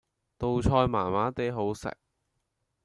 [0.39, 1.95] 道菜麻麻地好食